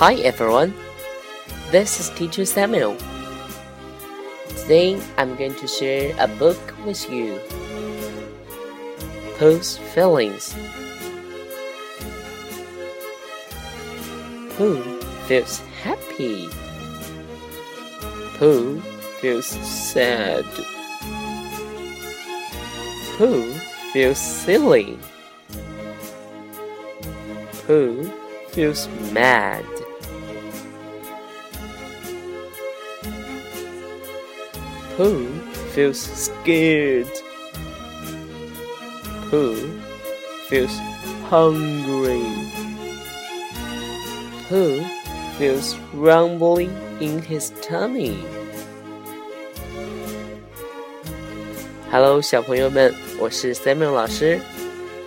[0.00, 0.72] Hi everyone,
[1.70, 2.96] this is Teacher Samuel.
[4.48, 6.56] Today I'm going to share a book
[6.86, 7.38] with you.
[9.36, 10.56] Pooh's Feelings.
[14.56, 16.48] Pooh feels happy.
[18.38, 18.80] Pooh
[19.20, 20.46] feels sad.
[23.18, 23.52] Pooh
[23.92, 24.98] feels silly.
[27.66, 28.10] Pooh
[28.48, 29.66] feels mad.
[34.99, 35.27] Pooh
[35.73, 37.07] feels scared.
[39.29, 39.55] Pooh
[40.47, 40.79] feels
[41.29, 42.23] hungry.
[44.47, 44.81] Pooh
[45.37, 46.71] feels rumbling
[47.01, 48.15] in his tummy.
[51.91, 54.39] Hello，小朋友们，我是 Samuel 老师。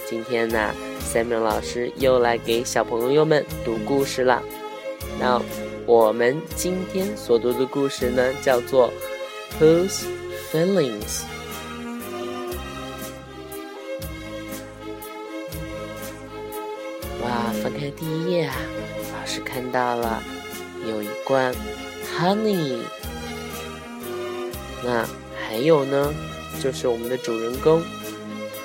[0.06, 4.42] 今天呢，Samuel 老师又来给小朋友们读故事了。
[5.18, 5.40] 那
[5.86, 8.92] 我们今天所读的故事呢，叫做。
[9.59, 10.03] Whose
[10.51, 11.23] feelings？
[17.21, 18.55] 哇，翻开第一页啊，
[19.13, 20.21] 老师看到了
[20.85, 21.53] 有一罐
[22.17, 22.79] honey。
[24.83, 25.07] 那
[25.47, 26.13] 还有呢，
[26.59, 27.81] 就是我们的主人公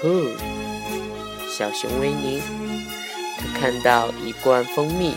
[0.02, 0.30] Who
[1.48, 2.42] 小熊维尼，
[3.38, 5.14] 他看到一罐蜂蜜，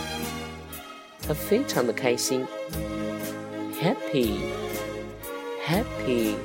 [1.27, 2.45] 他非常的开心
[3.81, 4.39] ，happy。
[5.67, 6.36] happy。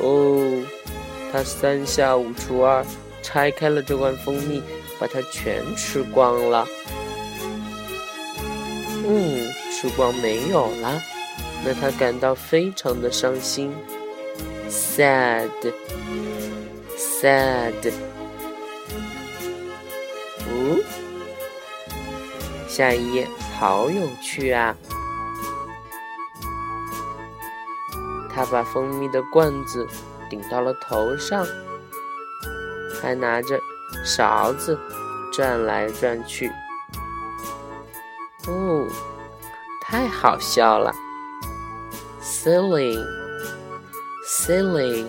[0.00, 0.62] 哦，
[1.32, 2.84] 他三下五除二
[3.22, 4.62] 拆开了这罐蜂蜜，
[4.98, 6.66] 把它全吃光了。
[9.06, 11.02] 嗯，吃光没有了，
[11.64, 13.72] 那他感到非常的伤心
[14.70, 15.72] ，sad，sad。
[20.46, 20.82] 哦，
[22.68, 23.26] 下一页
[23.58, 24.76] 好有趣啊！
[28.34, 29.86] 他把蜂蜜的罐子
[30.28, 31.46] 顶到了头上，
[33.00, 33.56] 还拿着
[34.04, 34.76] 勺子
[35.32, 36.50] 转来转去。
[38.46, 38.86] 哦，
[39.82, 40.92] 太好笑了
[42.20, 45.06] ！Silly，silly。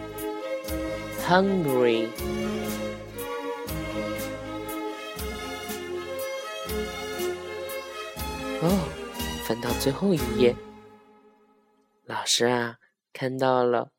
[1.27, 2.07] Hungry.
[8.61, 8.89] 哦，
[9.45, 10.53] 翻到最后一页，
[12.05, 12.75] 老师啊，
[13.13, 13.91] 看到了，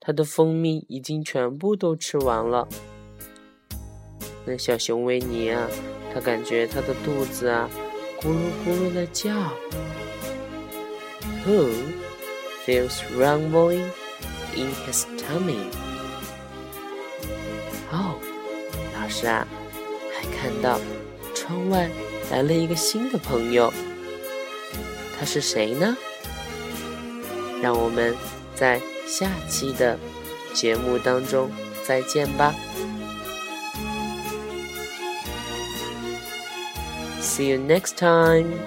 [0.00, 2.66] 他的蜂蜜已经全部都吃完了。
[4.44, 5.68] 那小熊维尼啊，
[6.12, 7.70] 他感觉他的肚子啊，
[8.20, 8.34] 咕噜
[8.66, 9.30] 咕噜的叫。
[11.46, 11.70] Who
[12.66, 13.88] feels rumbling
[14.56, 15.70] in his tummy？
[17.92, 18.18] 哦，
[19.00, 19.46] 老师啊，
[20.12, 20.80] 还看到
[21.36, 21.88] 窗外
[22.32, 23.72] 来了一个新的朋友。
[25.22, 25.96] 他是谁呢？
[27.62, 28.12] 让我们
[28.56, 29.96] 在下期的
[30.52, 31.48] 节目当中
[31.84, 32.52] 再见吧。
[37.20, 38.58] See you next time.